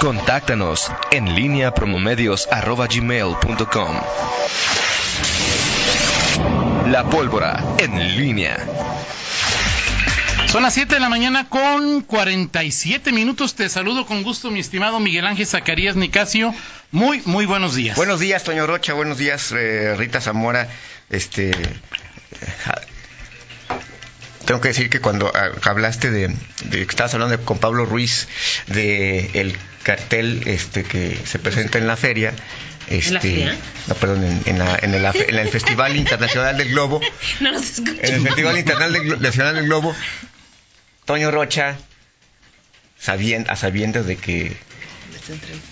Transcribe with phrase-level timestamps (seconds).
[0.00, 4.00] Contáctanos en línea promomedios.com.
[6.90, 8.66] La pólvora en línea.
[10.46, 13.54] Son las 7 de la mañana con 47 minutos.
[13.54, 16.54] Te saludo con gusto, mi estimado Miguel Ángel Zacarías Nicasio.
[16.90, 17.94] Muy, muy buenos días.
[17.94, 18.94] Buenos días, Toño Rocha.
[18.94, 20.66] Buenos días, eh, Rita Zamora.
[21.10, 21.50] Este.
[24.50, 26.26] Tengo que decir que cuando ah, hablaste de,
[26.64, 28.26] de que estabas hablando de- con Pablo Ruiz
[28.66, 32.32] de el cartel este que se presenta en la feria,
[32.88, 33.56] este, la feria?
[33.86, 37.00] no, perdón, en, en la- en el, en el Festival Internacional del Globo,
[37.40, 37.92] No los escucho.
[38.02, 39.94] en el Festival Internacional del, Globo,
[41.04, 41.76] Toño Rocha,
[43.00, 44.56] sabien- a sabiendas de que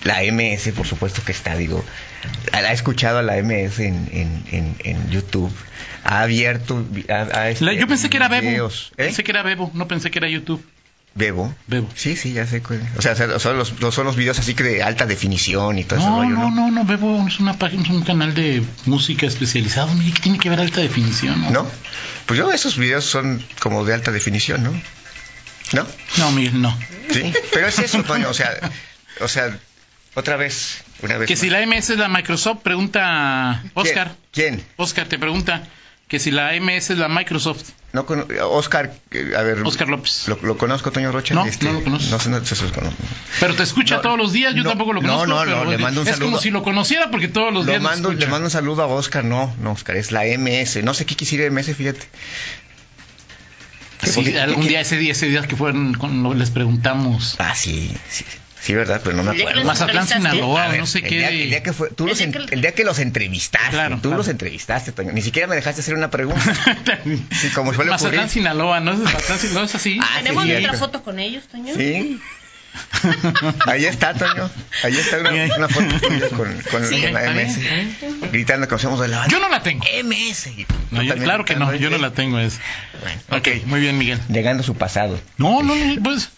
[0.05, 1.85] la MS, por supuesto que está, digo,
[2.53, 5.53] ha ha escuchado a la MS en, en, en, en YouTube,
[6.05, 8.49] ha abierto, ha, ha, este, La- yo pensé que era Bebo.
[8.49, 8.93] videos.
[8.97, 9.05] ¿Eh?
[9.07, 10.65] Pensé que era Bebo, no pensé que era YouTube.
[11.15, 11.53] Bebo.
[11.67, 11.89] Bebo.
[11.97, 12.63] Sí, sí, ya sé.
[12.97, 16.19] O sea, son los, son los videos así que de alta definición y todo No,
[16.23, 16.51] rollo, no, ¿no?
[16.51, 19.93] no, no, Bebo es una página, es un canal de música especializado.
[19.95, 21.51] Mire, que tiene que ver alta definición, ¿no?
[21.51, 21.67] ¿No?
[22.27, 24.73] Pues yo esos videos son como de alta definición, ¿no?
[25.73, 25.87] ¿No?
[26.19, 26.79] No, Miguel, no.
[27.11, 27.33] Sí.
[27.53, 28.51] Pero es eso, Toño, o sea,
[29.21, 29.59] o sea,
[30.15, 31.41] otra vez, una vez Que más.
[31.41, 34.15] si la MS es la Microsoft, pregunta Oscar.
[34.33, 34.65] ¿Quién?
[34.77, 35.67] Oscar te pregunta
[36.09, 37.63] que si la MS es la Microsoft.
[37.93, 38.07] No
[38.51, 39.63] Oscar, eh, a ver.
[39.65, 40.27] Oscar López.
[40.29, 41.35] ¿Lo, lo conozco, Toño Rocha?
[41.35, 42.11] No, no lo conozco.
[42.11, 42.93] No, no conozco.
[43.41, 45.27] Pero te escucha No, todos los días, yo no, tampoco lo no, conozco.
[45.27, 46.31] no, pero no, le mando un es saludo.
[46.31, 49.25] como si lo conociera porque todos los Lo días le mando un saludo a Oscar.
[49.25, 50.83] No, no, Oscar, es la MS.
[50.83, 52.01] No sé qué quisiera MS, fíjate.
[54.03, 55.97] Sí, ¿Qué- algún día, ese día, ese día que fueron,
[56.39, 57.35] les preguntamos.
[57.39, 58.25] Ah, sí, sí,
[58.61, 59.65] sí, verdad, pero no me acuerdo.
[59.65, 60.07] Mazatlán.
[60.07, 61.17] Sinaloa, ver, no sé el qué.
[61.19, 63.71] Día, el día que fue, tú El los día que- el día que los entrevistaste,
[63.71, 64.17] Claro, tú claro.
[64.19, 65.13] los entrevistaste, Toño.
[65.13, 66.41] Ni siquiera me dejaste hacer una pregunta.
[67.41, 68.31] Sí, como suele Mazatlán, ocurrir.
[68.33, 69.65] Sinaloa, ¿no es Mazatlán, Sinaloa?
[69.65, 69.99] ¿Es así?
[70.03, 70.79] Ah, ¿Tenemos sí, cierto.
[70.79, 71.75] foto con ellos, Toño?
[71.75, 72.21] Sí.
[73.67, 74.51] Ahí está, Toño.
[74.83, 77.61] Ahí está una, foto tuya con, con, Sí, con la MS.
[77.61, 77.97] bien.
[78.33, 79.85] Gritando que hacemos de la Yo no la tengo.
[80.05, 80.51] MS.
[80.91, 82.01] No, yo- claro que no, yo no ¿eh?
[82.01, 82.39] la tengo.
[82.39, 82.59] Es.
[83.01, 84.21] Bueno, Ok, muy bien, Miguel.
[84.29, 85.21] Llegando a su pasado.
[85.37, 86.31] No, no, no, pues.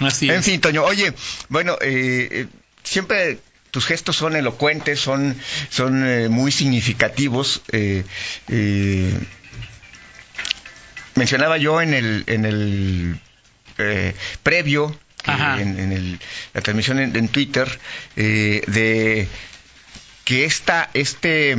[0.00, 0.44] Así En es.
[0.44, 1.12] fin, Toño, oye,
[1.48, 2.46] bueno, eh, eh,
[2.84, 3.38] siempre
[3.70, 5.36] tus gestos son elocuentes, son,
[5.70, 7.62] son eh, muy significativos.
[7.72, 8.04] eh,
[11.14, 13.20] mencionaba yo en el, en el
[14.42, 14.98] previo.
[15.60, 16.18] En, en el-
[16.54, 17.68] la transmisión en, en Twitter,
[18.16, 19.28] eh, de
[20.24, 21.56] que esta, este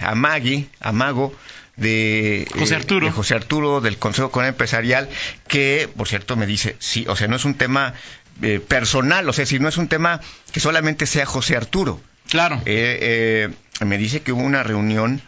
[0.00, 1.34] amague, amago
[1.76, 3.06] de José eh, Arturo.
[3.06, 5.08] de José Arturo del Consejo Económico Empresarial,
[5.48, 7.94] que por cierto me dice, sí, o sea, no es un tema
[8.42, 10.20] eh, personal, o sea, si no es un tema
[10.52, 12.00] que solamente sea José Arturo.
[12.28, 12.56] Claro.
[12.66, 13.48] Eh,
[13.80, 15.20] eh, me dice que hubo una reunión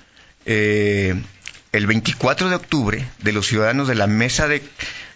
[0.44, 1.14] eh,
[1.72, 4.62] el 24 de octubre de los ciudadanos de la mesa de,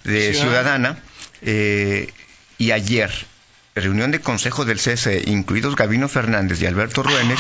[0.05, 0.99] ciudadana
[1.43, 2.13] eh,
[2.59, 3.11] y ayer
[3.75, 7.39] reunión de consejo del CSE, incluidos Gabino Fernández y Alberto Ruénes,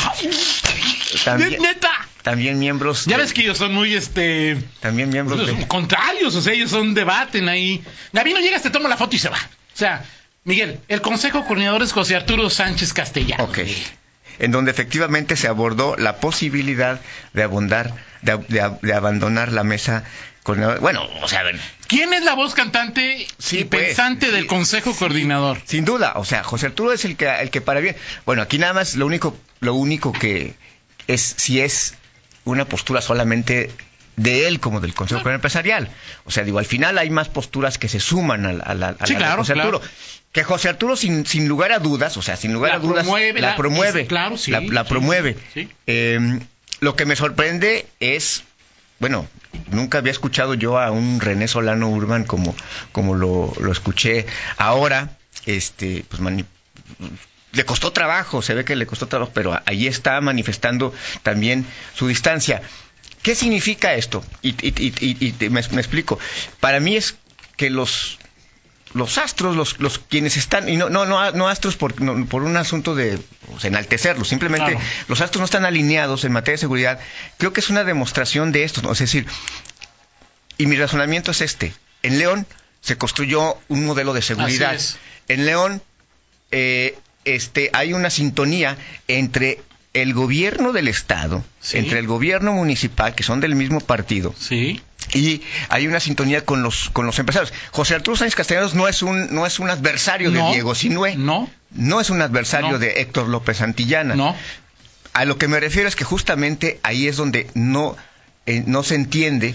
[1.24, 1.90] también, ¡Neta!
[2.22, 4.58] también miembros Ya de- ves que ellos son muy, este.
[4.80, 7.82] también miembros de, contrarios, o sea, ellos son debaten ahí.
[8.12, 9.38] Gabino llegas, te toma la foto y se va.
[9.38, 10.04] O sea,
[10.44, 13.44] Miguel, el consejo coordinador es José Arturo Sánchez Castellano.
[13.44, 13.60] Ok.
[14.38, 17.00] En donde efectivamente se abordó la posibilidad
[17.32, 17.42] de
[18.48, 20.04] de- de abandonar la mesa
[20.46, 24.26] con bueno, o sea, a ver, ¿Quién es la voz cantante Sí, y pues, pensante
[24.26, 25.58] sí, del consejo coordinador?
[25.66, 27.96] sin duda, o sea, José Arturo es el que el que para bien.
[28.24, 30.54] Bueno, aquí nada más lo único lo único que
[31.08, 31.94] es si es
[32.44, 33.72] una postura solamente
[34.14, 35.88] de él como del Consejo Coordinador Empresarial.
[36.24, 38.88] O sea, digo, al final hay más posturas que se suman a la, a la-
[38.98, 39.68] a Sí, la de claro, José claro.
[39.76, 39.92] Arturo.
[40.32, 43.02] Que José Arturo, sin, sin lugar a dudas, o sea, sin lugar La a dudas,
[43.04, 44.06] promueve, la, promueve.
[44.06, 45.36] claro, sí, la, sí, promueve.
[45.86, 46.38] Eh,
[46.80, 48.44] lo que me sorprende es,
[48.98, 49.26] bueno,
[49.70, 52.54] nunca había escuchado yo a un René Solano Urban como,
[52.92, 54.26] como lo, lo escuché
[54.56, 55.16] ahora.
[55.44, 56.20] Este, pues
[57.52, 60.92] le costó trabajo, se ve que le costó trabajo, pero ahí está manifestando
[61.22, 61.64] también
[61.94, 62.62] su distancia.
[63.22, 64.24] ¿Qué significa esto?
[64.42, 66.18] Y, y- y- y- me explico.
[66.60, 67.16] Para mí es
[67.56, 68.18] que los
[68.94, 72.42] los astros, los, los quienes están, y no, no, no, no astros por, no, por
[72.42, 73.18] un asunto de
[73.50, 74.86] pues, enaltecerlos, simplemente Claro.
[75.08, 77.00] los astros no están alineados en materia de seguridad,
[77.38, 78.92] creo que es una demostración de esto, ¿no?
[78.92, 79.26] es decir,
[80.58, 82.46] y mi razonamiento es este, en León
[82.80, 84.78] se construyó un modelo de seguridad,
[85.28, 85.82] en León
[86.52, 88.78] eh, este, hay una sintonía
[89.08, 89.60] entre
[90.02, 91.78] el gobierno del Estado, Sí.
[91.78, 94.80] entre el gobierno municipal, que son del mismo partido, Sí.
[95.12, 97.52] y hay una sintonía con los con los empresarios.
[97.70, 100.46] José Arturo Sánchez Castellanos no es un no es un adversario No.
[100.48, 101.48] de Diego Sinue, No.
[101.72, 102.78] no es un adversario No.
[102.78, 104.14] de Héctor López Santillana.
[104.14, 104.36] No.
[105.12, 107.96] A lo que me refiero es que justamente ahí es donde no
[108.46, 109.54] eh, no se entiende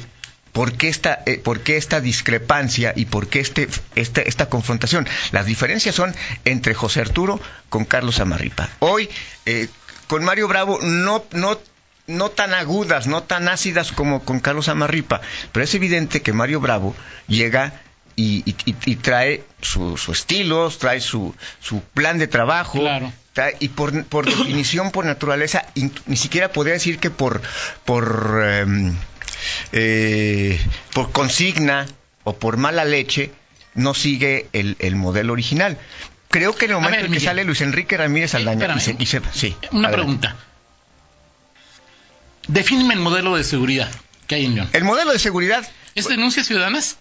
[0.52, 5.08] ¿Por qué, esta, eh, ¿Por qué esta discrepancia y por qué este, este, esta confrontación?
[5.32, 6.14] Las diferencias son
[6.44, 7.40] entre José Arturo
[7.70, 8.68] con Carlos Amarripa.
[8.80, 9.08] Hoy,
[9.46, 9.70] eh,
[10.12, 11.58] con Mario Bravo, no, no,
[12.08, 15.22] no tan agudas, no tan ácidas como con Carlos Amarripa,
[15.54, 16.94] pero es evidente que Mario Bravo
[17.30, 17.80] llega
[18.18, 22.80] y, y- y- y trae su, su estilo, trae su, su plan de trabajo.
[22.80, 23.14] Claro.
[23.34, 27.42] trae- y por, por definición, por naturaleza, in- ni siquiera podría decir que por,
[27.86, 28.94] por, em,
[29.72, 30.60] eh,
[30.94, 31.88] por consigna
[32.26, 33.32] o por mala leche
[33.76, 35.78] no sigue el, el modelo original.
[36.32, 37.26] Creo que en el momento ver, en que Miguel.
[37.30, 38.78] sale Luis Enrique Ramírez Aldaña espérame.
[38.78, 39.92] y se, y se- sí, Una adelante.
[39.98, 40.36] pregunta.
[42.48, 43.90] Defíneme el modelo de seguridad
[44.28, 44.70] que hay en León.
[44.74, 46.98] El modelo de seguridad ¿Es denuncias ciudadanas?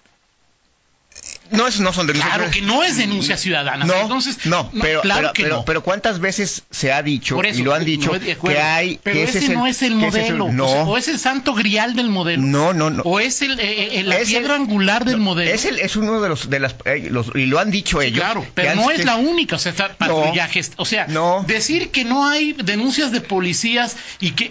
[1.51, 2.35] No no son denuncias.
[2.35, 3.85] Claro que no es denuncia ciudadana.
[3.85, 5.65] No, Entonces, no, pero, claro pero, que pero, no.
[5.65, 9.23] pero ¿cuántas veces se ha dicho eso, y lo han dicho que hay pero que
[9.25, 11.95] ese, es no es el es modelo no, o, sea, o es el santo grial
[11.95, 13.03] del modelo no, no, no.
[13.03, 16.21] o es el, eh, eh, la Es piedra angular del modelo Es, el, es uno
[16.21, 18.19] de los de las eh, los- y lo han dicho ellos.
[18.21, 21.45] claro, pero no es la única, o sea, está patrullajes, o sea, No.
[21.47, 24.51] decir que no hay denuncias de policías y que,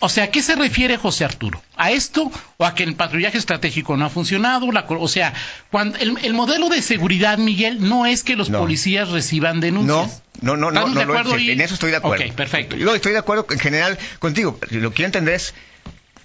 [0.00, 1.62] o sea, ¿a qué se refiere José Arturo?
[1.76, 4.70] ¿A esto o a que el patrullaje estratégico no ha funcionado?
[4.72, 5.32] La o sea,
[5.70, 8.60] cuando el, el modelo de seguridad, Miguel, no es que los No.
[8.60, 10.22] policías reciban No, denuncias.
[10.40, 11.60] no, no, no, ¿Estamos no, de lo- acuerdo en ahí?
[11.62, 12.24] eso estoy de acuerdo.
[12.24, 12.76] Ok, perfecto.
[12.76, 14.58] Yo estoy de acuerdo en general contigo.
[14.70, 15.54] Lo que quiero entender es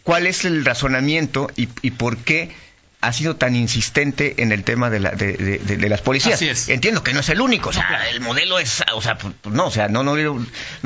[0.04, 2.52] cuál es el razonamiento y, y por qué
[3.00, 6.36] ha sido tan insistente en el tema de, la, de, de- de- de las policías.
[6.36, 6.68] Así es.
[6.68, 8.04] Entiendo que no es el único, o sea, No, claro.
[8.10, 10.40] el modelo es, o sea, pues, no, o sea, no, no, le- no,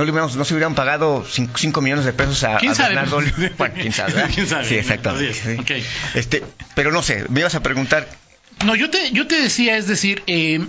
[0.05, 2.95] le no se hubieran pagado 5 millones de pesos a, ¿Quién a sabe?
[2.95, 3.21] Bernardo.
[3.57, 4.13] Bueno, quién sabe.
[4.33, 4.65] ¿Quién sabe?
[4.65, 5.29] Sí, exactamente.
[5.31, 5.37] Es.
[5.37, 5.83] sí.
[6.15, 6.43] Este,
[6.75, 8.07] pero no sé, me ibas a preguntar.
[8.65, 10.59] No, yo te, yo te decía, es decir, eh,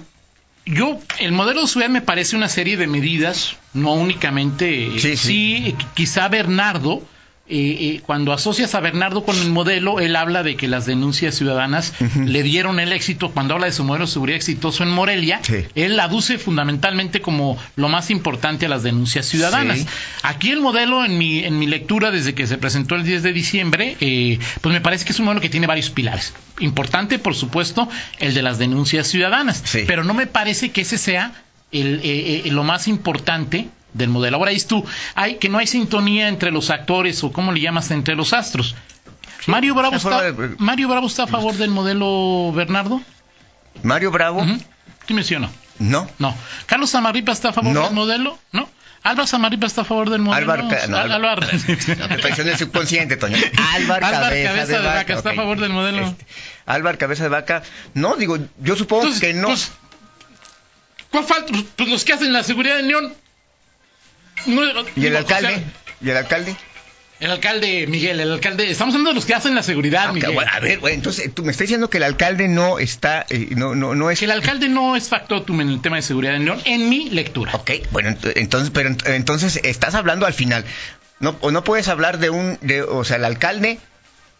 [0.64, 5.16] yo, el modelo de ciudad me parece una serie de medidas, no únicamente, eh, Sí,
[5.16, 5.16] sí.
[5.16, 7.02] sí, quizá Bernardo,
[7.48, 11.34] eh, eh, cuando asocias a Bernardo con el modelo, él habla de que las denuncias
[11.34, 11.92] ciudadanas
[12.24, 15.56] le dieron el éxito, cuando habla de su modelo de seguridad exitoso en Morelia, Sí.
[15.74, 19.80] él aduce fundamentalmente como lo más importante a las denuncias ciudadanas.
[19.80, 19.86] Sí.
[20.22, 23.32] Aquí el modelo, en mi, en mi lectura, desde que se presentó el 10 de
[23.32, 26.32] diciembre, eh, pues me parece que es un modelo que tiene varios pilares.
[26.60, 27.88] Importante, por supuesto,
[28.20, 29.60] el de las denuncias ciudadanas.
[29.64, 29.80] Sí.
[29.86, 31.32] Pero no me parece que ese sea
[31.72, 34.36] el, eh, eh, lo más importante del modelo.
[34.38, 34.84] Ahora dices tú,
[35.14, 38.74] hay, que no hay sintonía entre los actores o cómo le llamas entre los astros.
[39.46, 43.00] Mario Bravo está, de- Mario Bravo está a favor del modelo Bernardo.
[43.82, 44.58] Mario Bravo, Ujú.
[45.06, 45.50] ¿Qué menciono?
[45.78, 46.08] no.
[46.18, 46.36] No.
[46.66, 47.82] Carlos Amarripa está a favor No.
[47.84, 48.68] del modelo, ¿no?
[49.04, 50.52] Álvaro Amarripa está a favor del modelo.
[50.52, 51.46] Álvaro, no, Álvaro- Álvaro-
[51.98, 53.36] No, te traicioné el subconsciente, Toño.
[53.74, 56.06] Álvaro Álvaro Cabeza, Cabeza de Vaca, ¿está a favor del modelo?
[56.06, 56.24] Este,
[56.66, 57.64] Álvaro Cabeza de Vaca,
[57.94, 59.48] no, digo, yo supongo Entonces, que no.
[59.48, 59.72] pues,
[61.10, 61.52] ¿Cuál falta?
[61.76, 63.12] Pues los que hacen la seguridad en León.
[64.46, 64.62] No,
[64.96, 65.48] ¿Y el alcalde?
[65.48, 65.62] sea,
[66.00, 66.56] ¿Y el alcalde?
[67.20, 68.68] el alcalde, Miguel, el alcalde.
[68.68, 70.32] Estamos hablando de los que hacen la seguridad, Ah, Miguel.
[70.32, 73.48] bueno, a ver, bueno, entonces tú me estás diciendo que el alcalde no está, eh,
[73.56, 74.18] no, no, no es.
[74.18, 77.10] Que el alcalde no es factotum en el tema de seguridad en León, en mi
[77.10, 77.52] lectura.
[77.54, 80.64] Ok, bueno, ent- entonces, pero ent- entonces estás hablando al final.
[81.20, 83.78] No, o no puedes hablar de un, de, o sea, el alcalde,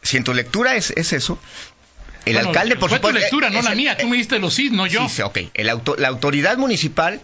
[0.03, 1.39] si en tu lectura es, es eso,
[2.25, 3.17] el Bueno, alcalde, por fue supuesto.
[3.17, 3.97] tu lectura, no la mía.
[3.97, 5.09] Tú me diste los sí, no yo.
[5.09, 5.39] Sí, sí, ok.
[5.55, 7.21] El auto- la autoridad municipal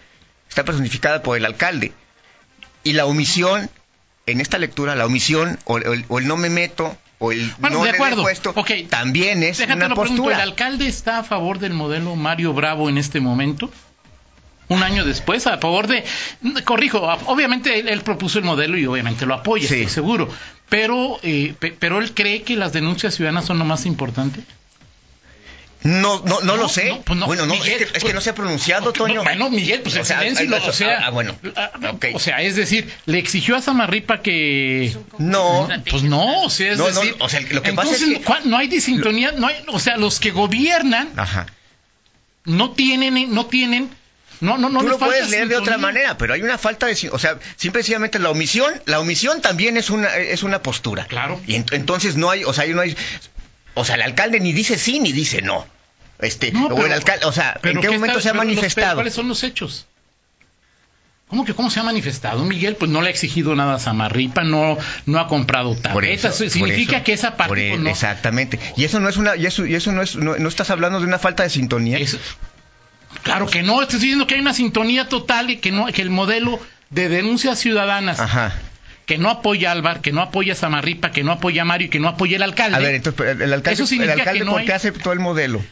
[0.49, 1.91] está personificada por el alcalde.
[2.85, 3.69] Y la omisión,
[4.27, 7.79] en esta lectura, la omisión o, el, o el no me meto o el Bueno,
[7.79, 8.23] no de acuerdo.
[8.23, 8.71] puesto Ok.
[8.89, 10.37] también es Déjate una lo pregunto, postura.
[10.37, 13.71] ¿el alcalde está a favor del modelo Mario Bravo en este momento?
[14.69, 16.05] Un año después, a favor de...
[16.65, 19.75] Corrijo, obviamente él, él propuso el modelo y obviamente lo apoya, Sí.
[19.77, 20.29] estoy seguro.
[20.69, 24.41] Pero, eh, pe- pero él cree que las denuncias ciudadanas son lo más importante.
[25.83, 26.89] No, no, no, No, lo sé.
[26.89, 28.93] no, pues no, bueno, no, Miguel, es, que, es que pues- no se ha pronunciado,
[28.93, 29.23] Toño.
[29.23, 32.07] Bueno, Miguel, pues O el sea, silencio, hay- o sea, ah, ah, bueno, ah, ok.
[32.15, 35.69] o sea, es decir, le exigió a Samarripa que No.
[35.89, 38.19] pues no, o sea, es No, no, decir, o sea, lo que pasa entonces, es
[38.19, 41.47] que- ¿cuál- no hay disintonía, no hay, o sea, los que gobiernan Ajá.
[42.45, 43.91] no tienen, no tienen,
[44.41, 45.79] no, no, no Tú lo puedes leer de otra sintonía.
[45.87, 49.41] manera, pero hay una falta de, o sea, simple y sencillamente la omisión, la omisión
[49.43, 51.07] también es una es una postura.
[51.07, 51.41] Claro.
[51.47, 52.97] Y ent- entonces no hay, o sea, no hay,
[53.79, 55.67] o sea, el alcalde ni dice sí ni dice no.
[56.21, 58.45] Este, No, o el alcalde, o sea, ¿en qué ¿qué momento está- se ha los-
[58.45, 58.95] manifestado?
[58.97, 59.87] ¿Cuáles son los hechos?
[61.29, 62.43] ¿Cómo que cómo se ha manifestado?
[62.45, 66.33] Miguel pues no le ha exigido nada a Samarripa, no, no ha comprado Por eso,
[66.33, 68.59] Significa eso, que esa parte el- pues, no, Exactamente.
[68.77, 71.01] Y eso no es una, y eso, y eso no es, no, no estás hablando
[71.01, 71.99] de una falta de sintonía.
[73.23, 76.11] Claro que no, estoy diciendo que hay una sintonía total y que no, que el
[76.11, 76.59] modelo
[76.91, 78.55] de denuncias ciudadanas Ajá.
[79.09, 81.87] Que no apoya a Álvar, que no apoya a Samarripa, que no apoya a Mario
[81.87, 82.77] y que no apoya el alcalde.
[82.77, 85.65] A ver, entonces, el, alcalde, Eso el alcalde no ¿por hay- qué aceptó el modelo?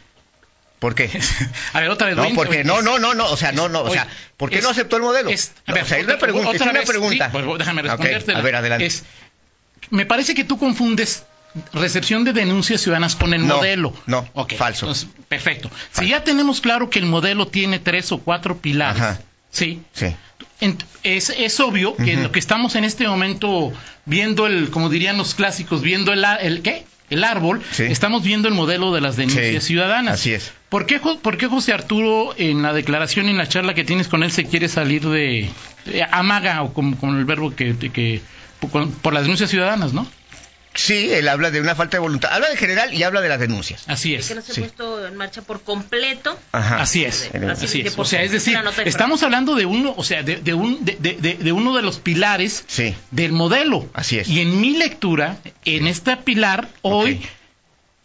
[0.78, 1.10] ¿Por qué?
[1.74, 2.16] a ver, otra vez.
[2.16, 4.56] No, voy- porque no, no, no, no, o sea, no, no, o sea, ¿por qué
[4.58, 5.28] es- no aceptó el modelo?
[5.30, 7.24] es- a No, ver, o sea, es otra- una pregunta, es otra una vez, pregunta.
[7.26, 8.34] sí, pues, déjame responderte.
[8.34, 8.86] a ver, adelante.
[8.86, 9.04] Es,
[9.90, 11.24] me parece que tú confundes
[11.74, 13.92] recepción de denuncias ciudadanas con el No, modelo.
[14.06, 14.86] no, Ok, falso.
[14.86, 15.70] entonces, perfecto.
[15.92, 19.20] Si ya tenemos claro que el modelo tiene tres o cuatro pilares, Ajá.
[19.50, 20.14] sí, Sí.
[21.02, 23.72] Es, es obvio que lo que estamos en este momento
[24.06, 26.84] viendo el, como dirían los clásicos, viendo el, el ¿qué?
[27.10, 27.84] El árbol, Sí.
[27.84, 30.14] estamos viendo el modelo de las denuncias Sí, ciudadanas.
[30.14, 30.52] así es.
[30.68, 34.08] ¿Por qué, ¿Por qué José Arturo en la declaración y en la charla que tienes
[34.08, 35.48] con él se quiere salir de,
[35.84, 38.20] de amaga o con, con el verbo que, que
[38.58, 40.04] por, por las denuncias ciudadanas, ¿no?
[40.76, 42.32] Sí, él habla de una falta de voluntad.
[42.32, 43.84] Habla de general y habla de las denuncias.
[43.88, 44.34] Así que es.
[44.34, 44.60] no se Sí.
[44.60, 46.38] ha puesto en marcha por completo.
[46.52, 46.80] Ajá.
[46.82, 47.94] Así es, Así así de es.
[47.94, 50.96] por O sea, es decir, estamos hablando de uno, o sea, de, de un, de,
[50.96, 52.94] de- uno de los pilares Sí.
[53.10, 53.88] del modelo.
[53.94, 54.28] Así es.
[54.28, 57.20] Y en mi lectura, en este pilar, hoy,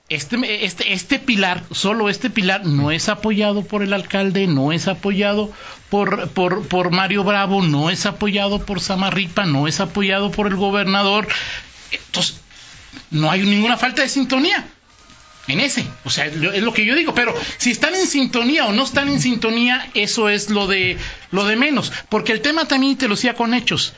[0.09, 4.87] este, este, este pilar, solo este pilar, no es apoyado por el alcalde, no es
[4.89, 5.51] apoyado
[5.89, 10.55] por, por, por Mario Bravo, no es apoyado por Samarripa, no es apoyado por el
[10.55, 11.27] gobernador.
[11.91, 12.40] Entonces,
[13.11, 14.65] no hay ninguna falta de sintonía
[15.47, 15.85] en ese.
[16.05, 17.13] O sea, es lo que yo digo.
[17.15, 20.97] Pero si están en sintonía o no están en sintonía, eso es lo de,
[21.31, 21.91] lo de menos.
[22.09, 23.93] Porque el tema también te lo decía con hechos.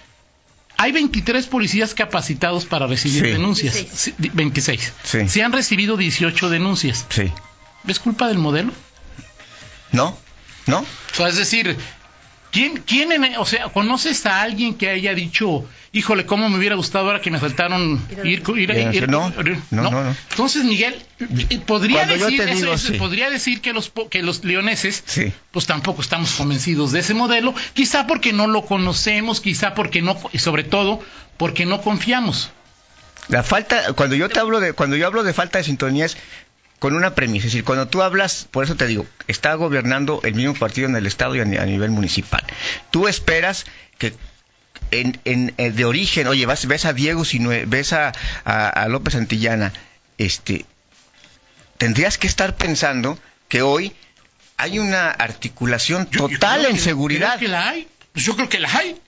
[0.78, 3.32] Hay 23 policías capacitados para recibir Sí.
[3.32, 3.74] denuncias.
[3.76, 4.00] 26.
[4.00, 4.94] Sí, di- 26.
[5.04, 5.30] Sí.
[5.30, 7.06] Se han recibido 18 denuncias.
[7.10, 7.32] Sí.
[7.88, 8.72] ¿Es culpa del modelo?
[9.92, 10.18] ¿No?
[10.66, 10.80] ¿No?
[10.80, 11.78] O sea, es decir,
[12.54, 16.76] ¿quién, quién en- o sea, conoces a alguien que haya dicho, híjole, cómo me hubiera
[16.76, 19.30] gustado ahora que me faltaron ir, ir, ir- ir- No,
[19.72, 20.16] no, no, no.
[20.30, 20.96] Entonces, Miguel,
[21.50, 22.94] eh, podría Cuando decir, eso digo, es, sí.
[22.94, 25.34] podría decir que los po- que los leoneses, Sí.
[25.52, 30.16] pues tampoco estamos convencidos de ese modelo, quizá porque no lo conocemos, quizá porque no,
[30.32, 31.02] y sobre todo
[31.38, 32.52] porque no confiamos.
[33.30, 36.18] La falta, cuando yo te hablo de, cuando yo hablo de falta de sintonía es
[36.84, 40.36] con una premisa, es decir, cuando tú hablas, por eso te digo, está gobernando el
[40.36, 42.44] mismo partido en el estado y a, ni- a nivel municipal.
[42.92, 43.64] Tú esperas
[43.98, 44.14] que
[44.92, 48.12] en, en- eh, de origen, oye, vas, ves a Diego Sinue, ves a,
[48.44, 49.72] a- a López Santillana,
[50.18, 50.66] este,
[51.78, 53.94] tendrías que estar pensando que hoy
[54.58, 57.28] hay una articulación Yo- yo total creo en que- seguridad.
[57.38, 57.88] creo que la hay.
[58.12, 59.00] Pues yo creo que la hay.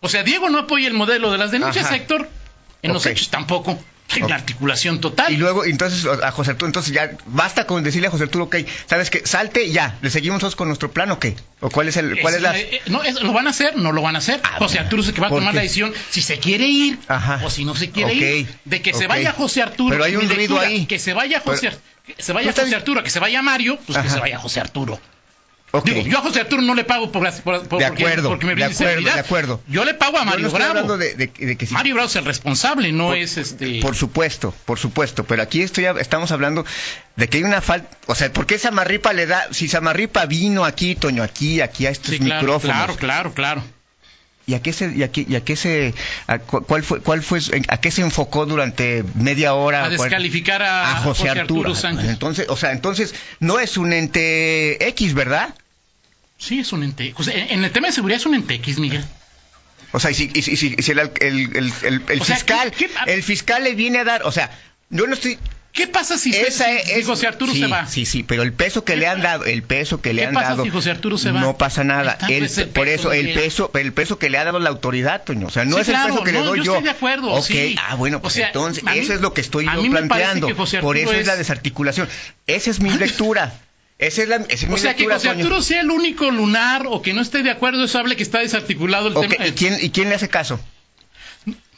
[0.00, 1.96] O sea, Diego no apoya el modelo de las denuncias, Ajá.
[1.96, 2.30] Héctor.
[2.80, 3.78] En los hechos tampoco.
[4.22, 5.32] Una articulación total.
[5.32, 8.56] Y luego, entonces, a José Arturo, entonces ya basta con decirle a José Arturo, ok,
[8.86, 9.22] ¿sabes qué?
[9.24, 11.36] Salte y ya, ¿le seguimos nosotros con nuestro plan o qué?
[11.60, 12.58] ¿O cuál es el, cuál es, la...?
[12.58, 13.76] eh, no, es- ¿Lo van a hacer?
[13.76, 14.40] No lo van a hacer.
[14.42, 14.78] Ah, José.
[14.78, 15.56] Arturo es el que va a ¿Por tomar qué?
[15.56, 17.40] la decisión si se quiere ir Ajá.
[17.44, 18.48] o si no se quiere ir.
[18.64, 19.90] De que se vaya José Arturo.
[19.90, 20.86] Pero hay un ruido ahí.
[20.86, 23.98] Que se vaya José, Pero- que se vaya José Arturo, que se vaya Mario, pues
[23.98, 25.00] que se vaya José Arturo.
[25.84, 28.46] Digo, yo a José Arturo no le pago por, por- por- De porque, acuerdo, porque
[28.46, 29.14] me de acuerdo, seguridad.
[29.14, 29.60] de acuerdo.
[29.68, 30.70] Yo le pago a Mario no Bravo.
[30.70, 33.80] hablando de, de- de que si- Mario Bravo es el responsable, no por, es este.
[33.80, 36.64] por supuesto, por supuesto, pero aquí estoy, estamos hablando
[37.16, 40.64] de que hay una falta, o sea, ¿por qué Samarripa le da, si Samarripa vino
[40.64, 43.62] aquí, Toño, aquí, aquí a estos Sí, claro, micrófonos, claro, claro, claro.
[44.50, 45.94] ¿Y a qué se, y a qué, y a qué se,
[46.26, 47.38] a cuál fue, cuál fue,
[47.68, 49.84] a qué se enfocó durante media hora?
[49.84, 51.60] A descalificar a, a José, José Arturo.
[51.70, 52.08] Arturo Sánchez.
[52.10, 55.54] Entonces, o sea, entonces no es un ente X, ¿verdad?
[56.38, 57.14] Sí, es un ente.
[57.16, 59.04] o sea, en el tema de seguridad es un ente X, Miguel.
[59.92, 61.72] O sea, y si, y si- y si- el, el-
[62.08, 64.50] el- sea, fiscal, ¿qué- qué- el fiscal le viene a dar, o sea,
[64.88, 65.38] yo no estoy,
[65.72, 67.86] ¿Qué pasa si, esa si- es, si José Arturo sí, se va?
[67.86, 70.28] Sí, sí, pero el peso que ¿Qué le han dado, el peso que le ¿Qué
[70.28, 71.40] han pasa dado, si José Arturo se va?
[71.40, 72.18] no pasa nada.
[72.28, 75.22] El- pues, el por eso el peso, el peso que le ha dado la autoridad,
[75.22, 75.46] Toño.
[75.46, 76.72] O sea, no Sí, es el peso que le doy yo yo.
[76.74, 77.76] estoy de acuerdo, Ok, sí.
[77.88, 80.48] ah, bueno, pues O sea, entonces mí- eso es lo que estoy yo planteando.
[80.48, 82.08] que José por eso es la es- desarticulación.
[82.48, 83.54] Esa es mi lectura.
[83.98, 85.40] Esa es la, esa es mi O sea, que lectura, José Toño.
[85.44, 88.38] Arturo sea el único lunar o que no esté de acuerdo, eso hable que está
[88.40, 89.46] desarticulado el tema.
[89.46, 90.58] ¿y, quién, ¿Y quién le hace caso?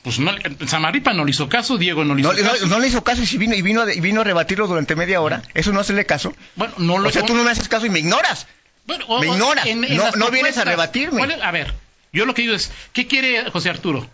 [0.02, 0.32] Pues no,
[0.66, 2.66] Samarripa no le hizo caso, Diego no le hizo No, caso.
[2.66, 4.96] no le hizo caso y si vino y vino, a- y vino a rebatirlo durante
[4.96, 5.42] media hora.
[5.54, 6.34] ¿Eso no hacerle caso?
[6.56, 8.46] Bueno, no lo O sea, tú no me haces caso y me ignoras.
[8.84, 9.64] Bueno, o- Me ignoras.
[9.66, 11.18] en- en No- vienes a rebatirme.
[11.18, 11.72] ¿Cuál es- A ver,
[12.12, 14.08] yo lo que digo es, ¿qué quiere José Arturo?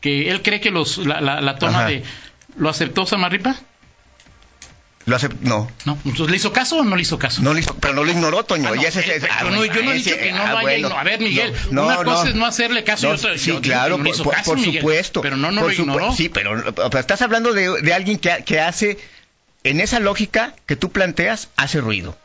[0.00, 1.88] Que él cree que los, la, la- la toma Ajá.
[1.88, 2.02] de...
[2.56, 3.56] ¿Lo aceptó Samarripa?
[5.06, 5.70] Lo hace, no.
[5.84, 5.98] No.
[6.04, 7.42] Entonces, ¿le hizo caso o no le hizo caso?
[7.42, 8.70] No lo hizo, pero no lo ignoró, Toño.
[8.72, 10.32] Ah, no, ese- eh, ese- ah, yo, no, bueno, yo no he ese- dicho que
[10.32, 10.88] no ah, vaya bueno.
[10.88, 10.98] no.
[10.98, 13.98] A ver, Miguel, No, una cosa es no hacerle caso y otra sí, yo claro,
[13.98, 15.20] le por, hizo por- caso, por Miguel, supuesto.
[15.20, 16.12] Pero no, no por lo ignoró.
[16.14, 18.96] Sí, pero, pero estás hablando de, de alguien que, que hace,
[19.62, 22.16] en esa lógica que tú planteas, hace ruido.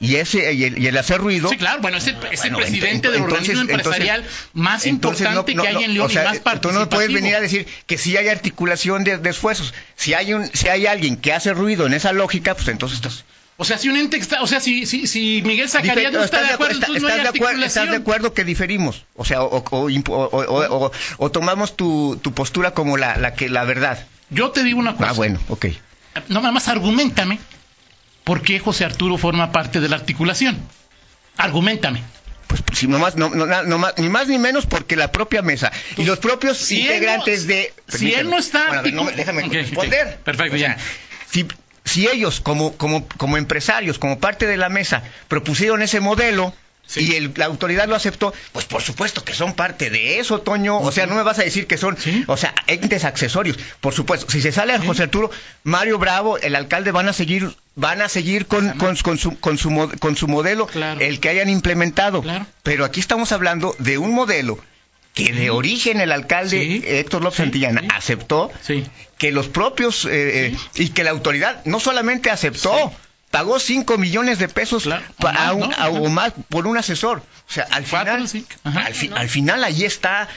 [0.00, 1.48] Y ese y el, y el hacer ruido.
[1.48, 4.86] Sí, claro, bueno, es el, es el Bueno, presidente ent- del organismo entonces- empresarial más
[4.86, 7.14] entonces importante no- que hay en León o sea, y más Tú no puedes participativo.
[7.14, 9.72] venir a decir que sí hay articulación de, de esfuerzos.
[9.96, 13.24] Si hay un, si hay alguien que hace ruido en esa lógica, pues entonces estás.
[13.56, 16.38] O sea, si un ente está, o sea, si, si, si Miguel Zacarías no está
[16.38, 17.84] ¿Estás de acuerdo, está- entonces no hay estás de acuerdo, articulación.
[17.84, 19.04] estás de acuerdo que diferimos?
[19.14, 23.34] O sea, o, o- o- o- o- o tomamos tu, tu postura como la, la
[23.34, 24.04] que la verdad.
[24.30, 25.10] Yo te digo una cosa.
[25.10, 25.66] Ah, bueno, ok.
[26.28, 27.38] No, nada más argumentame
[28.24, 30.58] por qué José Arturo forma parte de la articulación.
[31.36, 32.02] Argumentame.
[32.46, 33.46] Pues si nomás, no, no,
[33.96, 37.72] ni más ni menos porque la propia mesa y los propios Si integrantes de...
[37.88, 40.18] si él no está Bueno, déjame responder.
[40.18, 40.82] Perfecto, O sea, ya.
[41.30, 41.46] Si,
[41.84, 46.54] si ellos, como, como, como empresarios, como parte de la mesa, propusieron ese modelo...
[46.86, 47.00] Sí.
[47.10, 50.78] Y el- la autoridad lo aceptó, pues por supuesto que son parte de eso, Toño.
[50.80, 52.24] O sea, no me vas a decir que son, Sí.
[52.26, 53.58] o sea, entes accesorios.
[53.80, 55.30] Por supuesto, si se sale a José Arturo,
[55.62, 59.56] Mario Bravo, el alcalde, van a seguir, van a seguir con, con, con su, con,
[59.58, 61.00] su, con su modelo, Claro.
[61.00, 62.20] el que hayan implementado.
[62.22, 62.46] Claro.
[62.62, 64.58] Pero aquí estamos hablando de un modelo
[65.14, 66.82] que de origen el alcalde Sí.
[66.84, 67.88] Héctor López Sí, Santillana sí.
[67.94, 68.50] aceptó,
[69.16, 72.92] que los propios, eh, eh, y que la autoridad no solamente aceptó,
[73.34, 75.02] pagó 5 millones de pesos Claro.
[75.18, 75.76] O más, a un- ¿no?
[75.76, 77.18] a- o más por un asesor.
[77.18, 78.28] O sea, al final,
[78.62, 80.28] al, fi- al final ahí está,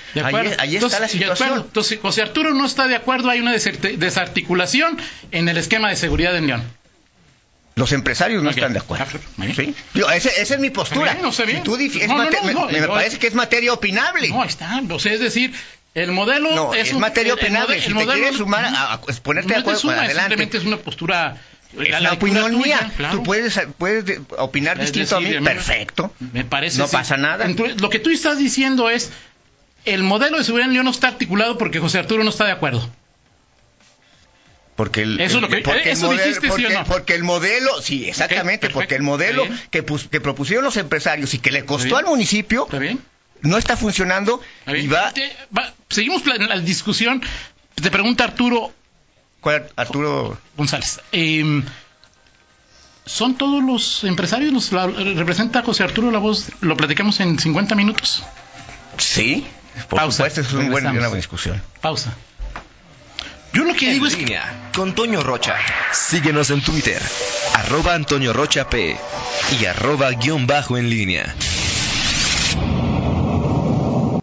[0.57, 1.59] ahí, está la situación.
[1.67, 4.97] Entonces, José Arturo no está de acuerdo, hay una desarticulación
[5.31, 6.63] en el esquema de seguridad en León.
[7.75, 9.05] Los empresarios no están de acuerdo.
[9.39, 9.45] Ah.
[9.93, 11.11] Yo, ese- esa es mi postura.
[11.13, 11.59] Bien, no sé bien.
[11.59, 14.29] Si tú dif- es No, no, me- parece que es materia opinable.
[14.29, 14.81] No, está.
[14.89, 15.53] O sea, es decir,
[15.93, 17.75] el modelo No, es, un- materia el- el opinable.
[17.75, 20.21] mode- si el te modelo- quieres sumar a, a- ponerte es de acuerdo, suma, adelante.
[20.21, 21.37] simplemente es una postura.
[21.79, 22.91] Es la opinión tuya, mía.
[22.97, 23.17] claro.
[23.17, 25.45] Tú puedes, puedes de- opinar Es distinto decir, a mí.
[25.45, 26.13] Perfecto.
[26.33, 26.77] Me parece.
[26.79, 26.93] No sí.
[26.95, 27.45] pasa nada.
[27.45, 29.12] Entonces, lo que tú estás diciendo es.
[29.86, 32.51] El modelo de seguridad en León no está articulado porque José Arturo no está de
[32.51, 32.89] acuerdo.
[34.75, 36.83] Porque el, Eso es lo que- porque eso el modelo, dijiste, ¿sí o no?
[36.86, 41.51] porque el modelo, sí, exactamente, porque el modelo que, que propusieron los empresarios y que
[41.51, 43.00] le costó al municipio ¿Está bien?
[43.41, 44.86] no está funcionando ¿Está bien?
[44.86, 45.13] y va.
[45.89, 47.24] Seguimos en la discusión.
[47.75, 48.71] Te pregunta Arturo
[49.41, 51.00] ¿Cuál, Arturo, González.
[51.12, 51.63] eh,
[53.06, 54.51] ¿Son todos los empresarios?
[54.51, 56.48] Los, la- ¿Representa José Arturo la voz?
[56.62, 58.24] ¿Lo platicamos en 50 minutos?
[58.98, 59.48] sí,
[59.89, 60.17] por Pausa.
[60.17, 61.62] supuesto, es un buen, una buena discusión.
[61.82, 62.13] Pausa.
[63.53, 65.56] Yo lo que En digo es que línea con Toño Rocha.
[65.94, 67.01] Síguenos en Twitter,
[67.53, 68.98] arroba Antonio Rocha P
[69.60, 71.34] y arroba guion bajo en línea.